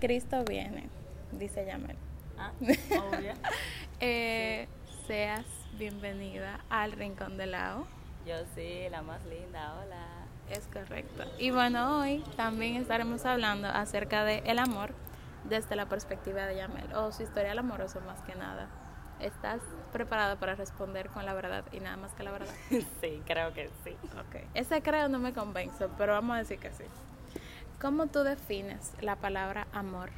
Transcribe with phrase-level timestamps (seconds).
[0.00, 0.88] Cristo viene,
[1.32, 1.96] dice Yamel.
[2.38, 2.52] Ah.
[4.02, 4.66] Eh,
[5.06, 5.44] Seas
[5.76, 7.86] bienvenida al Rincón del Lao.
[8.26, 10.06] Yo sí, la más linda, hola.
[10.48, 11.24] Es correcto.
[11.38, 14.94] Y bueno, hoy también estaremos hablando acerca de el amor
[15.44, 18.70] desde la perspectiva de Yamel, o su historia amorosa más que nada.
[19.20, 19.60] ¿Estás
[19.92, 22.54] preparada para responder con la verdad y nada más que la verdad?
[23.02, 23.94] Sí, creo que sí.
[24.18, 24.44] Ok.
[24.54, 26.84] Ese creo no me convence, pero vamos a decir que sí.
[27.80, 30.10] ¿Cómo tú defines la palabra amor?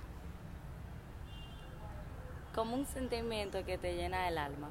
[2.57, 4.69] Como un sentimiento que te llena el alma,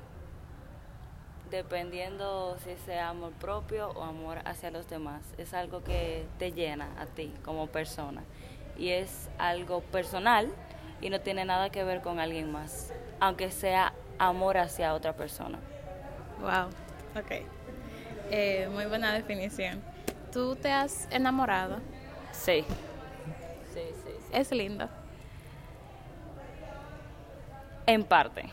[1.49, 5.21] dependiendo si sea amor propio o amor hacia los demás.
[5.38, 8.23] Es algo que te llena a ti como persona
[8.77, 10.52] y es algo personal
[10.99, 15.59] y no tiene nada que ver con alguien más, aunque sea amor hacia otra persona.
[16.41, 16.67] Wow,
[17.16, 17.45] ok.
[18.31, 19.81] Eh, muy buena definición.
[20.33, 21.80] ¿Tú te has enamorado?
[22.31, 22.63] Sí.
[23.73, 24.30] Sí, sí, sí.
[24.34, 24.89] Es lindo.
[27.85, 28.45] En parte.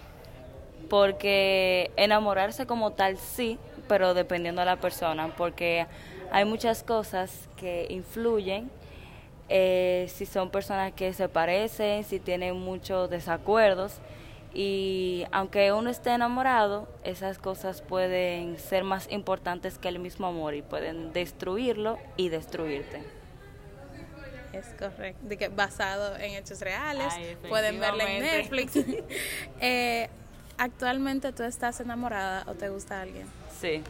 [0.89, 3.59] Porque enamorarse como tal sí,
[3.89, 5.87] pero dependiendo de la persona, porque
[6.31, 8.71] hay muchas cosas que influyen
[9.49, 14.01] eh, si son personas que se parecen, si tienen muchos desacuerdos.
[14.55, 20.55] Y aunque uno esté enamorado, esas cosas pueden ser más importantes que el mismo amor
[20.55, 23.03] y pueden destruirlo y destruirte.
[24.53, 25.21] Es correcto.
[25.27, 27.07] De que basado en hechos reales.
[27.11, 28.23] Ay, Pueden verla en.
[28.23, 28.73] Netflix.
[29.61, 30.09] Eh,
[30.57, 33.29] ¿Actualmente tú estás enamorada o te gusta alguien?
[33.61, 33.83] Sí,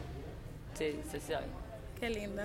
[0.77, 1.33] sí, sí, sí.
[1.99, 2.43] Qué lindo.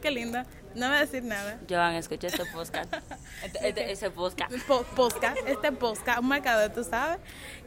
[0.00, 0.42] Qué lindo.
[0.74, 1.58] No voy a decir nada.
[1.68, 2.92] Joan, escucha este podcast.
[3.44, 4.52] Este- este- ese podcast.
[4.66, 7.18] Po- Posca, este posca, un marcador, tú sabes.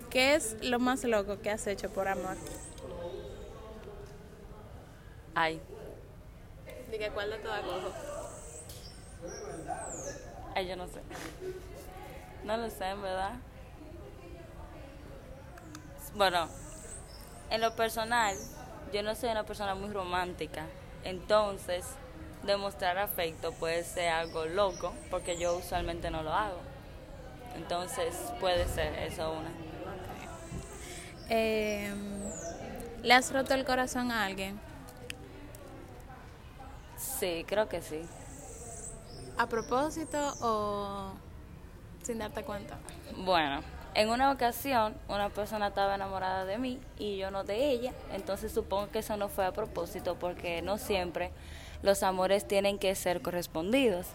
[0.09, 2.37] ¿Qué es lo más loco que has hecho por amor?
[5.35, 5.61] Ay,
[6.91, 7.93] Diga, ¿cuál de todas cosas?
[10.55, 11.01] Ay, yo no sé.
[12.43, 13.33] No lo sé, en verdad.
[16.15, 16.47] Bueno,
[17.49, 18.35] en lo personal,
[18.93, 20.65] yo no soy una persona muy romántica.
[21.03, 21.85] Entonces,
[22.43, 26.59] demostrar afecto puede ser algo loco, porque yo usualmente no lo hago.
[27.55, 29.49] Entonces, puede ser eso una.
[31.29, 31.93] Eh,
[33.03, 34.59] ¿Le has roto el corazón a alguien?
[36.97, 38.01] Sí, creo que sí.
[39.37, 41.11] ¿A propósito o
[42.01, 42.77] sin darte cuenta?
[43.17, 43.61] Bueno,
[43.93, 48.51] en una ocasión una persona estaba enamorada de mí y yo no de ella, entonces
[48.51, 51.31] supongo que eso no fue a propósito porque no siempre
[51.83, 54.07] los amores tienen que ser correspondidos.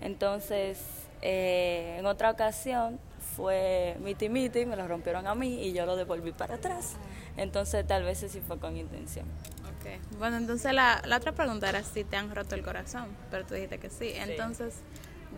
[0.00, 0.80] Entonces,
[1.22, 2.98] eh, en otra ocasión
[3.36, 6.96] fue miti miti, me lo rompieron a mí y yo lo devolví para atrás.
[7.36, 9.26] Entonces, tal vez sí fue con intención.
[9.64, 10.18] Ok.
[10.18, 13.54] Bueno, entonces la, la otra pregunta era si te han roto el corazón, pero tú
[13.54, 14.12] dijiste que sí.
[14.14, 14.74] Entonces,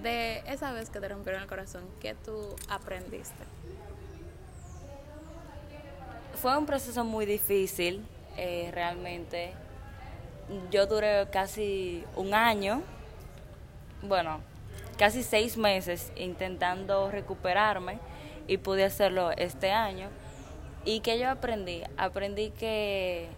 [0.03, 3.45] de esa vez que te rompieron el corazón, ¿qué tú aprendiste?
[6.41, 8.05] Fue un proceso muy difícil,
[8.37, 9.53] eh, realmente.
[10.71, 12.83] Yo duré casi un año,
[14.03, 14.41] bueno,
[14.99, 17.99] casi seis meses intentando recuperarme
[18.49, 20.09] y pude hacerlo este año.
[20.85, 21.83] ¿Y que yo aprendí?
[21.97, 23.29] Aprendí que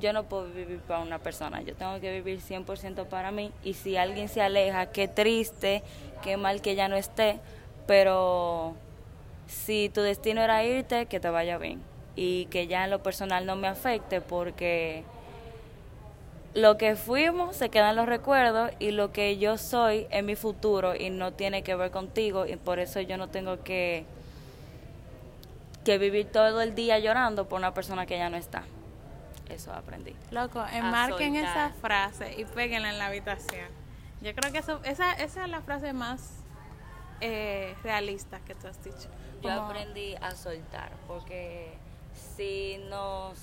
[0.00, 3.74] yo no puedo vivir para una persona, yo tengo que vivir 100% para mí y
[3.74, 5.82] si alguien se aleja, qué triste,
[6.22, 7.38] qué mal que ya no esté,
[7.86, 8.74] pero
[9.46, 11.82] si tu destino era irte, que te vaya bien
[12.16, 15.04] y que ya en lo personal no me afecte porque
[16.54, 20.94] lo que fuimos se quedan los recuerdos y lo que yo soy en mi futuro
[20.94, 24.06] y no tiene que ver contigo y por eso yo no tengo que
[25.84, 28.64] que vivir todo el día llorando por una persona que ya no está.
[29.48, 30.16] Eso aprendí.
[30.30, 33.68] Loco, enmarquen esa frase y péguenla en la habitación.
[34.22, 36.30] Yo creo que eso, esa, esa es la frase más
[37.20, 39.08] eh, realista que tú has dicho.
[39.42, 41.74] Yo aprendí a soltar porque
[42.36, 43.38] si nos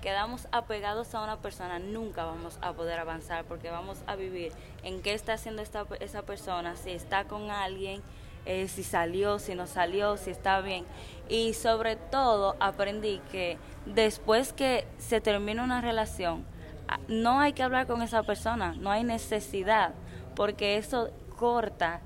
[0.00, 5.02] quedamos apegados a una persona nunca vamos a poder avanzar porque vamos a vivir en
[5.02, 8.02] qué está haciendo esta, esa persona, si está con alguien,
[8.46, 10.86] eh, si salió, si no salió, si está bien.
[11.28, 16.44] Y sobre todo aprendí que después que se termina una relación,
[16.88, 19.92] ah, no hay que hablar con esa persona, no hay necesidad,
[20.34, 22.00] porque eso corta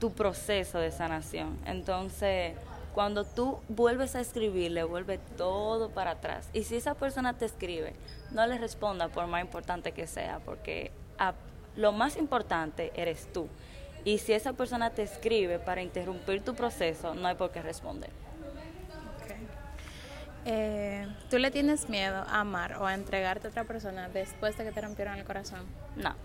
[0.00, 1.58] tu proceso de sanación.
[1.66, 2.56] Entonces,
[2.98, 6.48] cuando tú vuelves a escribirle, vuelve todo para atrás.
[6.52, 7.94] Y si esa persona te escribe,
[8.32, 11.34] no le responda por más importante que sea, porque a-
[11.76, 13.46] lo más importante eres tú.
[14.04, 18.10] Y si esa persona te escribe para interrumpir tu proceso, no hay por qué responder.
[20.44, 24.64] Eh, ¿Tú le tienes miedo a amar o a entregarte a otra persona después de
[24.64, 25.60] que te rompieron el corazón?
[25.94, 26.16] No,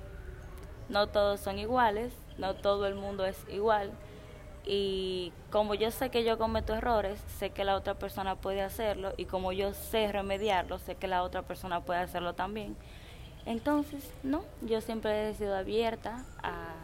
[0.90, 3.92] no todos son iguales, no todo el mundo es igual.
[4.66, 9.14] Y como yo sé que yo cometo errores, sé que la otra persona puede hacerlo
[9.18, 12.78] y como yo sé remediarlo, sé que la otra persona puede hacerlo también.
[13.46, 16.76] Entonces, no, yo siempre he sido abierta a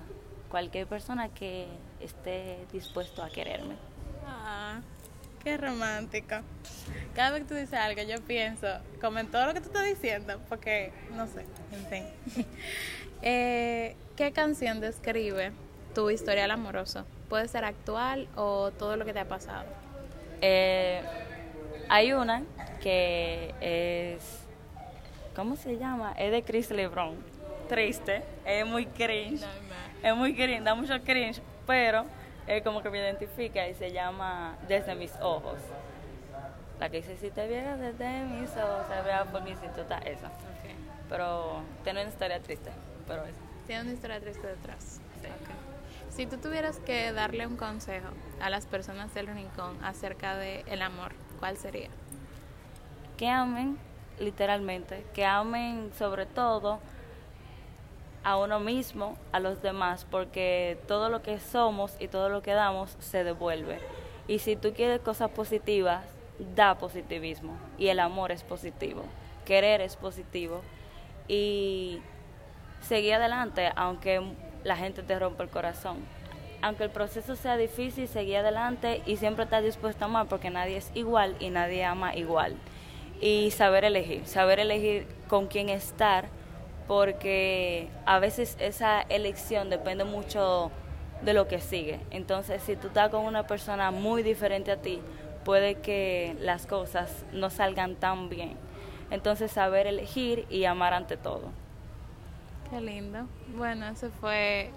[0.49, 1.67] cualquier persona que
[2.01, 3.75] esté dispuesto a quererme.
[4.25, 4.81] Ah,
[5.41, 6.35] qué romántico.
[7.15, 8.67] Cada vez que tú dices algo, yo pienso,
[8.99, 12.45] como en todo lo que tú estás diciendo, porque, no sé, en fin.
[13.21, 15.51] Eh, ¿Qué canción describe
[15.93, 17.05] tu historial amoroso?
[17.29, 19.65] Puede ser actual o todo lo que te ha pasado.
[20.41, 21.01] Eh,
[21.87, 22.43] hay una
[22.81, 24.45] que es,
[25.35, 26.13] ¿cómo se llama?
[26.17, 27.15] Es de Chris LeBron.
[27.67, 29.45] Triste, es muy cringe.
[30.01, 32.05] Es muy cringe, da mucho cringe, pero
[32.47, 35.59] es como que me identifica y se llama Desde mis ojos.
[36.79, 40.27] La que dice, si te vieras desde mis ojos, se vea por mi cintura, esa.
[40.27, 40.75] Okay.
[41.09, 42.71] Pero tiene una historia triste,
[43.07, 43.41] pero esa.
[43.67, 45.01] Tiene una historia triste detrás.
[45.19, 45.31] Okay.
[46.19, 48.09] Si tú tuvieras que darle un consejo
[48.41, 51.87] a las personas del rincón acerca del el amor, ¿cuál sería?
[53.15, 53.77] Que amen,
[54.19, 56.81] literalmente, que amen sobre todo
[58.25, 62.51] a uno mismo, a los demás, porque todo lo que somos y todo lo que
[62.51, 63.79] damos se devuelve.
[64.27, 66.03] Y si tú quieres cosas positivas,
[66.53, 67.57] da positivismo.
[67.77, 69.05] Y el amor es positivo.
[69.45, 70.63] Querer es positivo.
[71.29, 72.01] Y
[72.81, 74.21] seguir adelante, aunque
[74.63, 75.97] la gente te rompa el corazón.
[76.61, 80.77] Aunque el proceso sea difícil, seguir adelante y siempre estar dispuesto a amar, porque nadie
[80.77, 82.55] es igual y nadie ama igual.
[83.21, 86.27] Y saber elegir, saber elegir con quién estar
[86.87, 90.71] porque a veces esa elección depende mucho
[91.21, 91.99] de lo que sigue.
[92.09, 94.99] Entonces, si tú estás con una persona muy diferente a ti,
[95.45, 98.57] puede que las cosas no salgan tan bien.
[99.11, 101.51] Entonces, saber elegir y amar ante todo.
[102.69, 103.27] Qué lindo.
[103.57, 104.69] Bueno, ese fue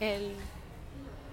[0.00, 0.34] el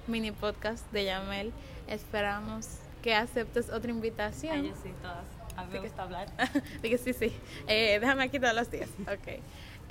[0.08, 1.52] mini podcast de Yamel.
[1.88, 4.54] Esperamos que aceptes otra invitación.
[4.54, 5.26] Ay, sí, todas.
[5.58, 6.28] A mí me gusta hablar.
[6.84, 7.36] Dije, sí, sí.
[7.68, 8.90] Eh, déjame aquí todos los días.
[9.02, 9.42] Ok.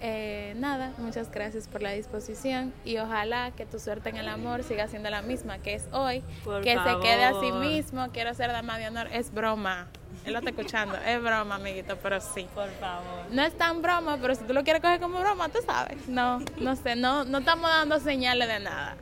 [0.05, 4.65] Eh, nada, muchas gracias por la disposición y ojalá que tu suerte en el amor
[4.65, 7.01] siga siendo la misma que es hoy, Por que favor.
[7.01, 9.87] se quede a sí mismo, quiero ser dama de honor, es broma,
[10.25, 12.49] él lo está escuchando, es broma amiguito, pero sí.
[12.53, 13.27] Por favor.
[13.31, 16.41] No es tan broma, pero si tú lo quieres coger como broma, tú sabes, no,
[16.59, 18.97] no sé, no, no estamos dando señales de nada.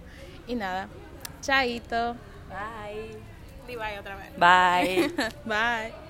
[0.46, 0.86] Y nada,
[1.40, 2.14] chaito.
[2.50, 3.16] Bye.
[3.66, 4.32] Di bye otra vez.
[4.36, 5.08] Bye.
[5.46, 6.09] bye.